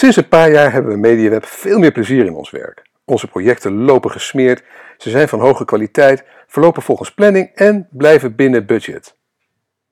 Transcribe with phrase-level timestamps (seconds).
[0.00, 2.82] Sinds een paar jaar hebben we MediaWeb veel meer plezier in ons werk.
[3.04, 4.62] Onze projecten lopen gesmeerd,
[4.98, 9.14] ze zijn van hoge kwaliteit, verlopen volgens planning en blijven binnen budget.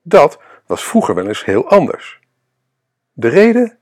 [0.01, 2.19] Dat was vroeger wel eens heel anders.
[3.13, 3.77] De reden?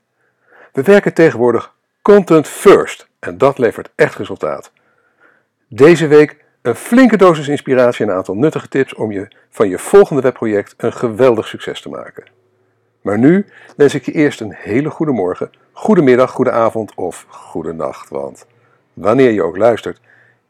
[0.72, 4.72] We werken tegenwoordig content first en dat levert echt resultaat.
[5.68, 9.78] Deze week een flinke dosis inspiratie en een aantal nuttige tips om je van je
[9.78, 12.24] volgende webproject een geweldig succes te maken.
[13.02, 17.26] Maar nu wens ik je eerst een hele goede morgen, goede middag, goede avond of
[17.28, 18.08] goede nacht.
[18.08, 18.46] Want
[18.92, 20.00] wanneer je ook luistert,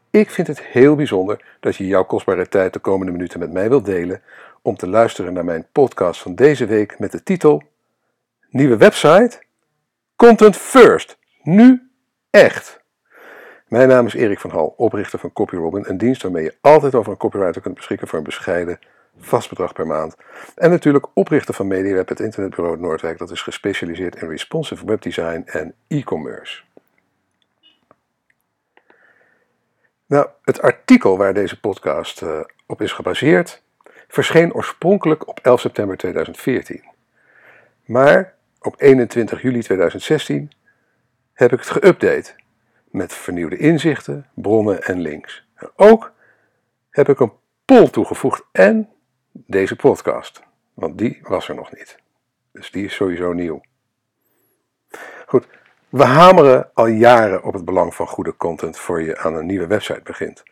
[0.09, 3.69] ik vind het heel bijzonder dat je jouw kostbare tijd de komende minuten met mij
[3.69, 4.21] wilt delen
[4.61, 7.63] om te luisteren naar mijn podcast van deze week met de titel
[8.49, 9.39] Nieuwe website?
[10.15, 11.17] Content First.
[11.43, 11.89] Nu
[12.29, 12.79] echt.
[13.67, 17.11] Mijn naam is Erik van Hal, oprichter van CopyRobin, een dienst waarmee je altijd over
[17.11, 18.79] een copywriter kunt beschikken voor een bescheiden
[19.19, 20.15] vast bedrag per maand.
[20.55, 25.73] En natuurlijk oprichter van MediaWeb, het internetbureau Noordwijk, dat is gespecialiseerd in responsive webdesign en
[25.87, 26.61] e-commerce.
[30.05, 33.61] Nou, het artikel waar deze podcast uh, op is gebaseerd
[34.07, 36.83] verscheen oorspronkelijk op 11 september 2014.
[37.85, 40.51] Maar op 21 juli 2016
[41.33, 42.35] heb ik het geüpdate
[42.91, 45.47] met vernieuwde inzichten, bronnen en links.
[45.75, 46.11] ook
[46.89, 47.31] heb ik een
[47.65, 48.89] poll toegevoegd en
[49.45, 51.97] deze podcast, want die was er nog niet.
[52.51, 53.61] Dus die is sowieso nieuw.
[55.25, 55.47] Goed,
[55.89, 59.67] we hameren al jaren op het belang van goede content voor je aan een nieuwe
[59.67, 60.43] website begint.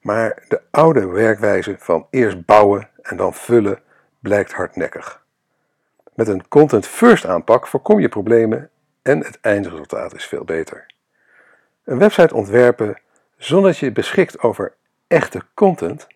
[0.00, 3.82] Maar de oude werkwijze van eerst bouwen en dan vullen
[4.20, 5.24] blijkt hardnekkig.
[6.14, 8.70] Met een content first aanpak voorkom je problemen
[9.02, 10.86] en het eindresultaat is veel beter.
[11.84, 13.00] Een website ontwerpen
[13.36, 14.74] zonder dat je beschikt over
[15.06, 16.06] echte content,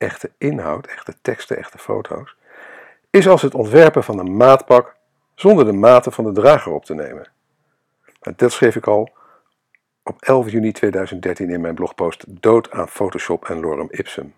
[0.00, 2.36] echte inhoud, echte teksten, echte foto's,
[3.10, 4.96] is als het ontwerpen van een maatpak
[5.34, 7.28] zonder de maten van de drager op te nemen.
[8.36, 9.12] Dat schreef ik al
[10.02, 14.34] op 11 juni 2013 in mijn blogpost Dood aan Photoshop en Lorem Ipsum.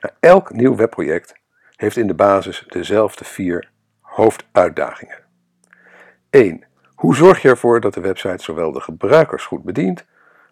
[0.00, 1.34] Nou, elk nieuw webproject
[1.76, 5.18] heeft in de basis dezelfde vier hoofduitdagingen.
[6.30, 6.64] 1.
[6.94, 10.04] Hoe zorg je ervoor dat de website zowel de gebruikers goed bedient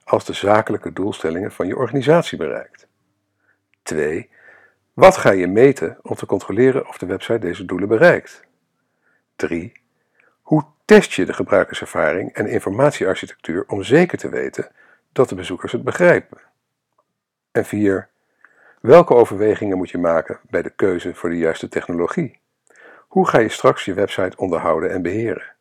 [0.04, 2.86] als de zakelijke doelstellingen van je organisatie bereikt?
[3.84, 4.30] 2.
[4.92, 8.44] Wat ga je meten om te controleren of de website deze doelen bereikt?
[9.36, 9.72] 3.
[10.42, 14.70] Hoe test je de gebruikerservaring en informatiearchitectuur om zeker te weten
[15.12, 16.40] dat de bezoekers het begrijpen?
[17.50, 18.08] En 4.
[18.80, 22.38] Welke overwegingen moet je maken bij de keuze voor de juiste technologie?
[23.08, 25.52] Hoe ga je straks je website onderhouden en beheren?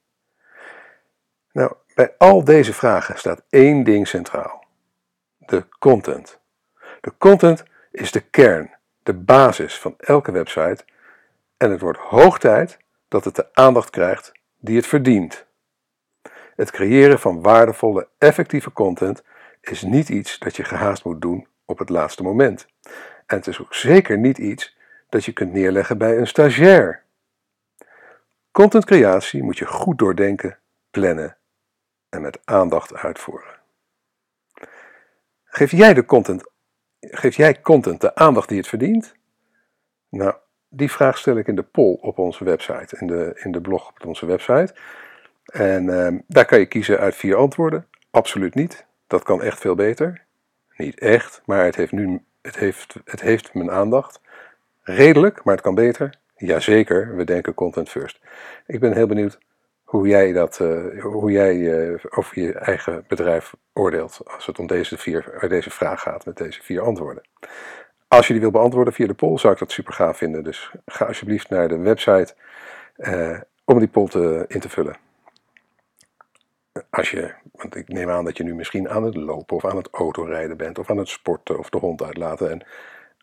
[1.51, 4.65] Nou, bij al deze vragen staat één ding centraal:
[5.37, 6.39] de content.
[7.01, 10.85] De content is de kern, de basis van elke website
[11.57, 12.77] en het wordt hoog tijd
[13.07, 15.45] dat het de aandacht krijgt die het verdient.
[16.55, 19.23] Het creëren van waardevolle, effectieve content
[19.61, 22.67] is niet iets dat je gehaast moet doen op het laatste moment.
[23.25, 24.77] En het is ook zeker niet iets
[25.09, 27.03] dat je kunt neerleggen bij een stagiair.
[28.51, 30.57] Contentcreatie moet je goed doordenken,
[30.91, 31.37] plannen
[32.09, 33.61] en met aandacht uitvoeren.
[35.43, 36.51] Geef jij, de content,
[37.11, 39.15] geef jij content de aandacht die het verdient?
[40.09, 40.33] Nou,
[40.69, 43.87] die vraag stel ik in de poll op onze website, in de, in de blog
[43.87, 44.75] op onze website.
[45.45, 47.87] En uh, daar kan je kiezen uit vier antwoorden.
[48.11, 48.85] Absoluut niet.
[49.07, 50.25] Dat kan echt veel beter.
[50.77, 54.21] Niet echt, maar het heeft nu het heeft, het heeft mijn aandacht.
[54.81, 56.15] Redelijk, maar het kan beter.
[56.35, 58.19] Jazeker, we denken content first.
[58.67, 59.39] Ik ben heel benieuwd
[59.93, 64.67] hoe jij, dat, uh, hoe jij uh, over je eigen bedrijf oordeelt als het om
[64.67, 67.23] deze, vier, deze vraag gaat met deze vier antwoorden.
[68.07, 70.43] Als je die wil beantwoorden via de poll, zou ik dat super gaaf vinden.
[70.43, 72.35] Dus ga alsjeblieft naar de website
[73.65, 74.95] om die poll te, in te vullen.
[76.89, 79.77] Als je, want ik neem aan dat je nu misschien aan het lopen of aan
[79.77, 82.51] het autorijden bent of aan het sporten of de hond uitlaten.
[82.51, 82.65] En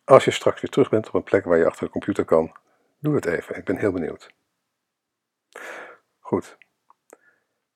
[0.05, 2.53] als je straks weer terug bent op een plek waar je achter de computer kan,
[2.99, 3.57] doe het even.
[3.57, 4.31] Ik ben heel benieuwd.
[6.31, 6.59] Goed.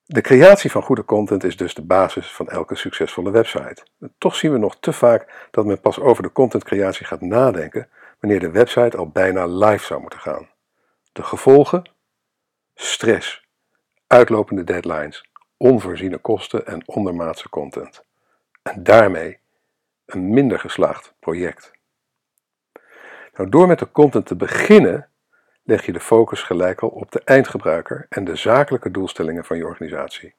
[0.05, 3.85] De creatie van goede content is dus de basis van elke succesvolle website.
[4.17, 8.39] Toch zien we nog te vaak dat men pas over de contentcreatie gaat nadenken wanneer
[8.39, 10.49] de website al bijna live zou moeten gaan.
[11.11, 11.89] De gevolgen?
[12.75, 13.47] Stress,
[14.07, 18.03] uitlopende deadlines, onvoorziene kosten en ondermaatse content.
[18.61, 19.39] En daarmee
[20.05, 21.71] een minder geslaagd project.
[23.33, 25.09] Nou, door met de content te beginnen
[25.65, 29.65] leg je de focus gelijk al op de eindgebruiker en de zakelijke doelstellingen van je
[29.65, 30.33] organisatie.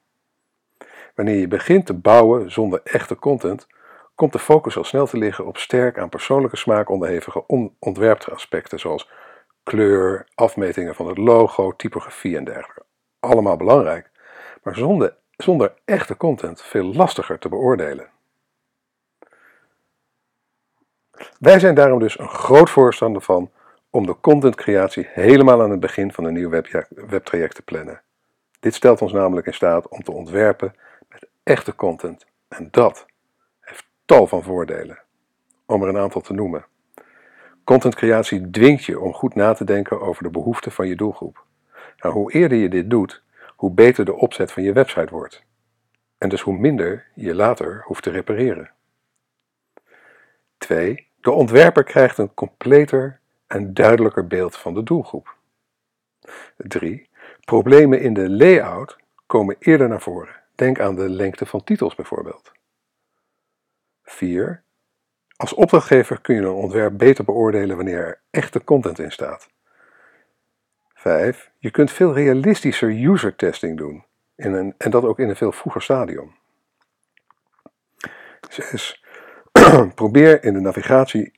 [1.15, 3.67] Wanneer je begint te bouwen zonder echte content,
[4.15, 7.43] komt de focus al snel te liggen op sterk aan persoonlijke smaak onderhevige
[7.79, 9.09] ontwerpaspecten zoals
[9.63, 12.83] kleur, afmetingen van het logo, typografie en dergelijke.
[13.19, 14.09] Allemaal belangrijk,
[14.63, 18.09] maar zonder, zonder echte content veel lastiger te beoordelen.
[21.39, 23.51] Wij zijn daarom dus een groot voorstander van
[23.89, 26.49] om de contentcreatie helemaal aan het begin van een nieuw
[26.89, 28.01] webtraject te plannen.
[28.59, 30.75] Dit stelt ons namelijk in staat om te ontwerpen
[31.09, 32.25] met echte content.
[32.47, 33.05] En dat
[33.59, 34.99] heeft tal van voordelen.
[35.65, 36.65] Om er een aantal te noemen.
[37.63, 41.45] Contentcreatie dwingt je om goed na te denken over de behoeften van je doelgroep.
[41.97, 43.23] Nou, hoe eerder je dit doet,
[43.55, 45.45] hoe beter de opzet van je website wordt.
[46.17, 48.71] En dus hoe minder je later hoeft te repareren.
[50.57, 51.07] 2.
[51.21, 55.35] De ontwerper krijgt een completer en duidelijker beeld van de doelgroep.
[56.57, 57.09] 3.
[57.45, 60.35] Problemen in de layout komen eerder naar voren.
[60.55, 62.51] Denk aan de lengte van titels bijvoorbeeld.
[64.03, 64.63] 4.
[65.35, 69.49] Als opdrachtgever kun je een ontwerp beter beoordelen wanneer er echte content in staat.
[70.93, 71.51] 5.
[71.57, 74.05] Je kunt veel realistischer user testing doen
[74.35, 76.35] in een, en dat ook in een veel vroeger stadium.
[78.49, 79.03] 6.
[79.95, 81.31] Probeer in de navigatie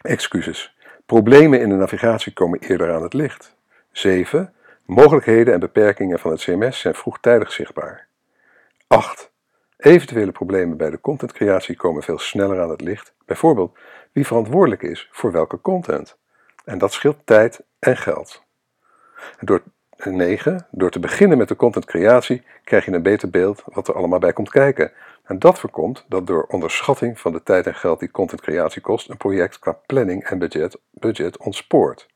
[0.00, 0.73] excuses.
[1.06, 3.56] Problemen in de navigatie komen eerder aan het licht.
[3.92, 4.54] 7.
[4.84, 8.06] Mogelijkheden en beperkingen van het CMS zijn vroegtijdig zichtbaar.
[8.86, 9.30] 8.
[9.76, 13.14] Eventuele problemen bij de contentcreatie komen veel sneller aan het licht.
[13.26, 13.78] Bijvoorbeeld
[14.12, 16.16] wie verantwoordelijk is voor welke content.
[16.64, 18.42] En dat scheelt tijd en geld.
[19.40, 19.62] Door
[19.96, 20.66] 9.
[20.70, 24.32] Door te beginnen met de contentcreatie krijg je een beter beeld wat er allemaal bij
[24.32, 24.92] komt kijken.
[25.24, 29.16] En dat voorkomt dat door onderschatting van de tijd en geld die contentcreatie kost, een
[29.16, 32.06] project qua planning en budget, budget ontspoort.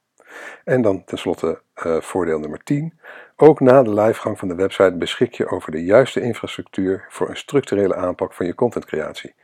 [0.65, 2.99] En dan tenslotte uh, voordeel nummer 10.
[3.37, 7.37] Ook na de livegang van de website beschik je over de juiste infrastructuur voor een
[7.37, 9.35] structurele aanpak van je contentcreatie.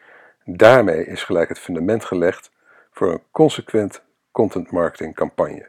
[0.45, 2.51] Daarmee is gelijk het fundament gelegd
[2.91, 4.03] voor een consequent
[4.33, 5.69] content marketing campagne.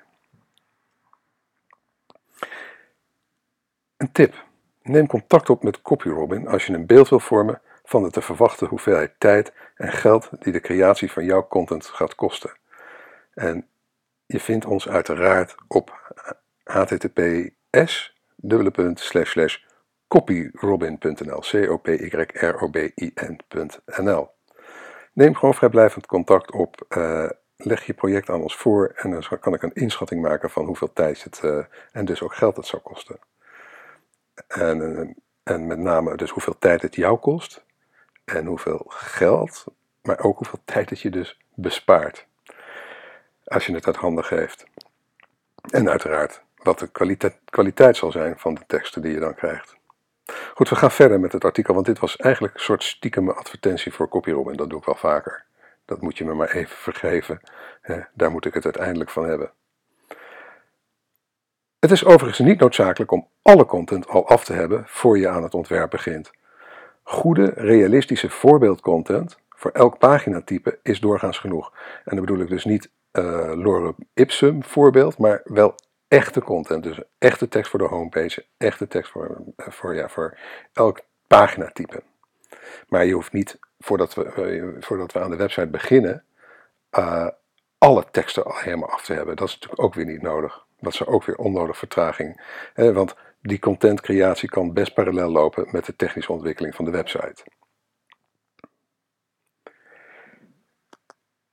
[3.98, 4.44] Een tip.
[4.82, 8.68] Neem contact op met CopyRobin als je een beeld wil vormen van de te verwachten
[8.68, 12.58] hoeveelheid tijd en geld die de creatie van jouw content gaat kosten.
[13.34, 13.68] En
[14.26, 16.14] je vindt ons uiteraard op
[16.64, 18.14] https
[20.08, 24.30] copyrobin.nl c o p y r o b i n.nl
[25.14, 29.54] Neem gewoon vrijblijvend contact op, uh, leg je project aan ons voor en dan kan
[29.54, 32.82] ik een inschatting maken van hoeveel tijd het uh, en dus ook geld het zou
[32.82, 33.20] kosten.
[34.48, 35.10] En, eh,
[35.44, 37.65] en met name dus hoeveel tijd het jou kost
[38.26, 39.66] en hoeveel geld,
[40.02, 42.26] maar ook hoeveel tijd het je dus bespaart.
[43.46, 44.66] Als je het uit handen geeft.
[45.70, 49.76] En uiteraard wat de kwaliteit, kwaliteit zal zijn van de teksten die je dan krijgt.
[50.54, 53.94] Goed, we gaan verder met het artikel, want dit was eigenlijk een soort stiekeme advertentie
[53.94, 54.56] voor CopyRobin.
[54.56, 55.46] Dat doe ik wel vaker.
[55.86, 57.40] Dat moet je me maar even vergeven.
[58.14, 59.52] Daar moet ik het uiteindelijk van hebben.
[61.80, 65.44] Het is overigens niet noodzakelijk om alle content al af te hebben voor je aan
[65.44, 66.32] het ontwerp begint.
[67.08, 71.74] Goede, realistische voorbeeldcontent voor elk paginatype is doorgaans genoeg.
[72.06, 75.76] En dan bedoel ik dus niet uh, lorem ipsum voorbeeld, maar wel
[76.08, 76.84] echte content.
[76.84, 80.38] Dus echte tekst voor de homepage, echte tekst voor, eh, voor, ja, voor
[80.74, 82.04] elk paginatype.
[82.88, 86.24] Maar je hoeft niet, voordat we, eh, voordat we aan de website beginnen,
[87.78, 89.36] alle teksten al helemaal af te hebben.
[89.36, 90.66] Dat is natuurlijk ook weer niet nodig.
[90.80, 92.42] Dat is ook weer onnodig vertraging.
[92.76, 93.16] Want
[93.46, 97.44] die contentcreatie kan best parallel lopen met de technische ontwikkeling van de website.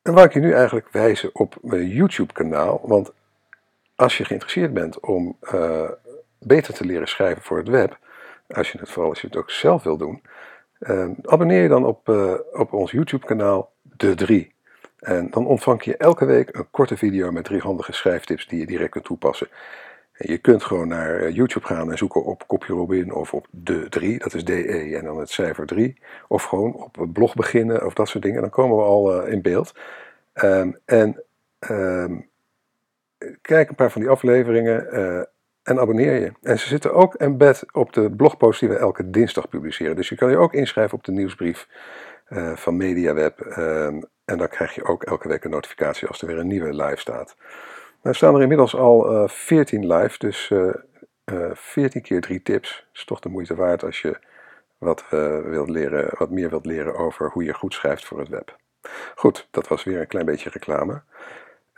[0.02, 3.12] En waar ik je nu eigenlijk wijzen op mijn YouTube-kanaal, want
[3.94, 5.90] als je geïnteresseerd bent om uh,
[6.38, 7.98] beter te leren schrijven voor het web,
[8.48, 10.22] als je het vooral als je het ook zelf wil doen,
[10.80, 14.54] uh, abonneer je dan op, uh, op ons YouTube-kanaal De 3.
[14.98, 18.66] En dan ontvang je elke week een korte video met drie handige schrijftips die je
[18.66, 19.48] direct kunt toepassen.
[20.22, 23.88] Je kunt gewoon naar eh, YouTube gaan en zoeken op Kopje Robin of op de
[23.88, 26.00] 3, dat is DE en dan het cijfer 3.
[26.28, 28.40] Of gewoon op blog beginnen of dat soort dingen.
[28.40, 29.74] Dan komen we al uh, in beeld.
[30.34, 31.22] Um, en
[31.70, 32.28] um,
[33.40, 35.18] kijk een paar van die afleveringen uh,
[35.62, 36.32] en abonneer je.
[36.42, 39.96] En ze zitten ook embed op de blogpost die we elke dinsdag publiceren.
[39.96, 41.68] Dus je kan je ook inschrijven op de nieuwsbrief
[42.54, 43.56] van MediaWeb.
[43.58, 46.74] Um, en dan krijg je ook elke week een notificatie als er weer een nieuwe
[46.74, 47.36] live staat.
[48.02, 50.74] Er staan er inmiddels al uh, eh, 14 live, dus uh,
[51.24, 52.86] uh, 14 keer 3 tips.
[52.92, 54.18] is toch de moeite waard als je
[54.78, 55.04] wat,
[55.44, 58.56] wilt leren, wat meer wilt leren over hoe je goed schrijft voor het web.
[59.14, 61.02] Goed, dat was weer een klein beetje reclame.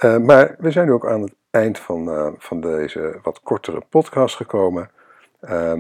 [0.00, 4.90] Maar we zijn nu ook aan het eind van, van deze wat kortere podcast gekomen.
[5.40, 5.72] Uh,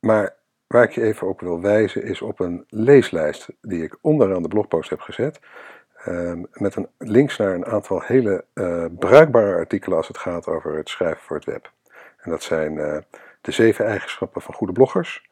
[0.00, 4.42] maar waar ik je even op wil wijzen is op een leeslijst die ik onderaan
[4.42, 5.40] de blogpost heb gezet.
[6.06, 10.76] Ehm, met een links naar een aantal hele uh, bruikbare artikelen als het gaat over
[10.76, 11.70] het schrijven voor het web.
[12.18, 12.96] En dat zijn uh,
[13.40, 15.28] De zeven eigenschappen van goede bloggers.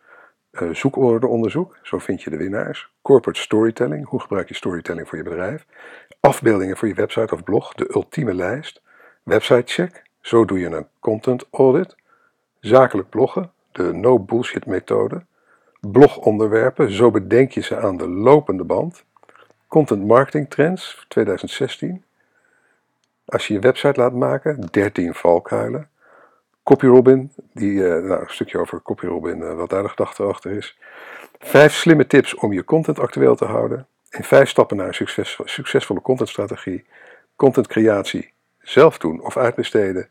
[0.53, 2.93] Uh, zoekordeonderzoek, zo vind je de winnaars.
[3.03, 5.67] Corporate storytelling, hoe gebruik je storytelling voor je bedrijf.
[6.21, 8.83] Afbeeldingen voor je website of blog, de ultieme lijst.
[9.23, 11.97] Website check, zo doe je een content audit.
[12.61, 15.25] Zakelijk bloggen, de no bullshit methode.
[15.81, 19.05] Blogonderwerpen, zo bedenk je ze aan de lopende band.
[19.75, 22.05] Content marketing trends 2016.
[23.25, 25.89] Als je je website laat maken, 13 valkuilen.
[26.63, 30.79] CopyRobin, die, uh, nou, een stukje over CopyRobin, uh, wat daar de gedachte achter is.
[31.39, 33.87] Vijf slimme tips om je content actueel te houden.
[34.11, 36.85] In vijf stappen naar een succes, succesvolle contentstrategie.
[37.37, 40.09] Contentcreatie zelf doen of uitbesteden.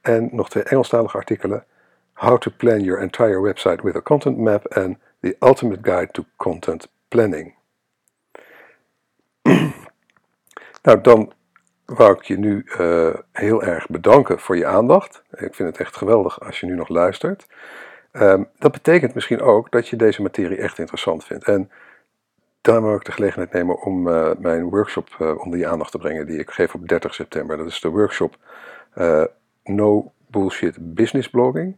[0.00, 1.64] En nog twee Engelstalige artikelen.
[2.12, 6.24] How to plan your entire website with a content map en The Ultimate Guide to
[6.36, 7.55] Content Planning.
[10.82, 11.32] nou, dan
[11.86, 15.22] wou ik je nu uh, heel erg bedanken voor je aandacht.
[15.30, 17.46] Ik vind het echt geweldig als je nu nog luistert.
[18.12, 21.44] Um, dat betekent misschien ook dat je deze materie echt interessant vindt.
[21.44, 21.70] En
[22.60, 25.98] daar wil ik de gelegenheid nemen om uh, mijn workshop uh, onder je aandacht te
[25.98, 27.56] brengen, die ik geef op 30 september.
[27.56, 28.36] Dat is de workshop
[29.64, 31.76] No Bullshit Business Blogging.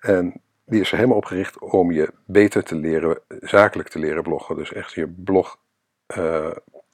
[0.00, 4.56] En die is er helemaal opgericht om je beter te leren, zakelijk te leren bloggen.
[4.56, 5.58] Dus echt je blog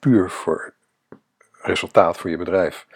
[0.03, 0.73] puur voor
[1.61, 2.87] resultaat voor je bedrijf.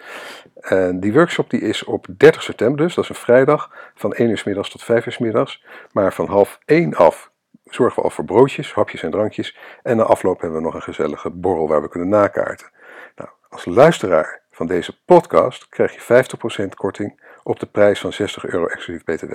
[0.60, 4.30] En die workshop die is op 30 september dus, dat is een vrijdag, van 1
[4.30, 5.64] uur s middags tot 5 uur s middags.
[5.92, 7.30] Maar van half 1 af
[7.64, 9.58] zorgen we al voor broodjes, hapjes en drankjes.
[9.82, 12.70] En na afloop hebben we nog een gezellige borrel waar we kunnen nakaarten.
[13.16, 16.24] Nou, als luisteraar van deze podcast krijg je
[16.64, 19.32] 50% korting op de prijs van 60 euro exclusief BTW.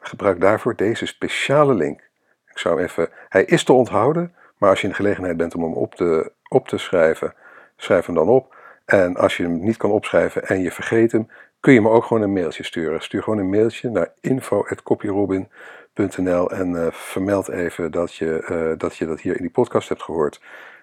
[0.00, 2.00] Gebruik daarvoor deze speciale link.
[2.46, 5.62] Ik zou even, hij is te onthouden, maar als je in de gelegenheid bent om
[5.62, 7.34] hem op te, op te schrijven,
[7.76, 8.54] schrijf hem dan op.
[8.84, 11.28] En als je hem niet kan opschrijven en je vergeet hem,
[11.60, 13.02] kun je me ook gewoon een mailtje sturen.
[13.02, 19.06] Stuur gewoon een mailtje naar info.copyrobin.nl en uh, vermeld even dat je, uh, dat je
[19.06, 20.40] dat hier in die podcast hebt gehoord.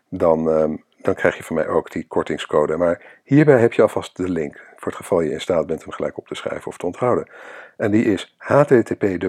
[0.10, 2.78] Dan, um, dan krijg je van mij ook die kortingscode.
[2.78, 5.92] Maar hierbij heb je alvast de link, voor het geval je in staat bent hem
[5.92, 7.30] gelijk op te schrijven of te onthouden.
[7.78, 9.26] En die is http://bit.ly.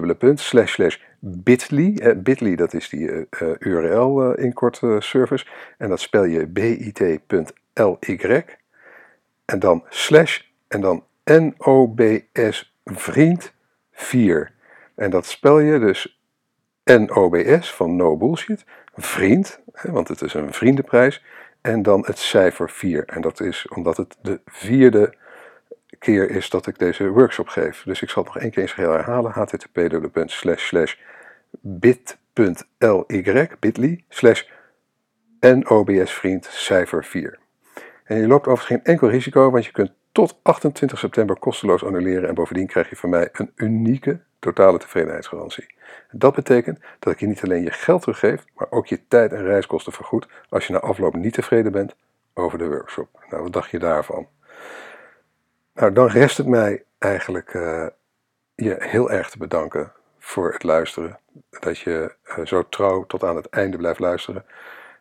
[1.97, 3.25] Eh, bit.ly, dat is die uh,
[3.59, 5.45] URL uh, inkort service.
[5.77, 7.19] En dat spel je bit.ly
[9.45, 13.53] en dan slash en dan NOBS vriend
[13.91, 14.51] 4.
[14.95, 16.21] En dat spel je dus
[16.83, 18.65] NOBS van no bullshit,
[18.95, 21.23] vriend, want het is een vriendenprijs,
[21.63, 23.05] en dan het cijfer 4.
[23.05, 25.13] En dat is omdat het de vierde
[25.99, 27.83] keer is dat ik deze workshop geef.
[27.83, 29.89] Dus ik zal het nog één keer eens herhalen, http
[33.59, 34.43] bit.ly, slash
[35.39, 37.39] NOBS vriend cijfer 4.
[38.03, 42.29] En je loopt overigens geen enkel risico, want je kunt tot 28 september kosteloos annuleren
[42.29, 45.75] en bovendien krijg je van mij een unieke totale tevredenheidsgarantie.
[46.11, 49.43] Dat betekent dat ik je niet alleen je geld teruggeef, maar ook je tijd en
[49.43, 51.95] reiskosten vergoed als je na afloop niet tevreden bent
[52.33, 53.09] over de workshop.
[53.29, 54.27] Nou, wat dacht je daarvan?
[55.73, 57.87] Nou, dan rest het mij eigenlijk uh,
[58.55, 61.19] je heel erg te bedanken voor het luisteren.
[61.49, 64.45] Dat je uh, zo trouw tot aan het einde blijft luisteren.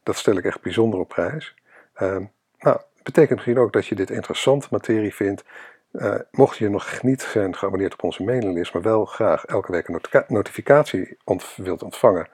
[0.03, 1.55] Dat stel ik echt bijzonder op prijs.
[2.03, 2.17] Uh,
[2.59, 5.45] nou, betekent misschien ook dat je dit interessant materie vindt.
[5.93, 9.89] Uh, mocht je nog niet zijn geabonneerd op onze mailinglist, maar wel graag elke week
[9.89, 11.17] een notificatie
[11.57, 12.29] wilt ontvangen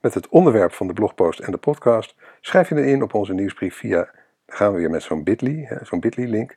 [0.00, 3.76] met het onderwerp van de blogpost en de podcast, schrijf je in op onze nieuwsbrief
[3.76, 4.10] via,
[4.46, 6.56] gaan we weer met zo'n bit.ly, zo'n bit.ly link,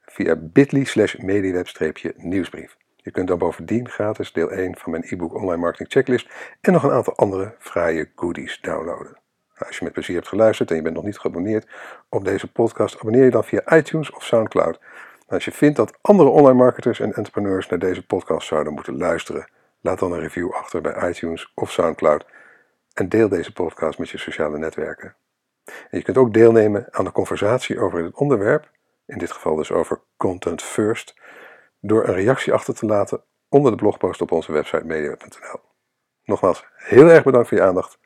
[0.00, 2.76] via bit.ly slash mediaweb-nieuwsbrief.
[2.96, 6.28] Je kunt dan bovendien gratis deel 1 van mijn e-book Online Marketing Checklist
[6.60, 9.27] en nog een aantal andere fraaie goodies downloaden.
[9.66, 11.68] Als je met plezier hebt geluisterd en je bent nog niet geabonneerd
[12.08, 14.80] op deze podcast, abonneer je dan via iTunes of SoundCloud.
[15.28, 19.50] als je vindt dat andere online marketers en entrepreneurs naar deze podcast zouden moeten luisteren,
[19.80, 22.26] laat dan een review achter bij iTunes of SoundCloud
[22.94, 25.16] en deel deze podcast met je sociale netwerken.
[25.64, 28.70] En je kunt ook deelnemen aan de conversatie over het onderwerp,
[29.06, 31.14] in dit geval dus over Content First,
[31.80, 35.60] door een reactie achter te laten onder de blogpost op onze website media.nl.
[36.24, 37.98] Nogmaals, heel erg bedankt voor je aandacht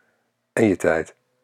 [0.52, 1.14] en je tijd.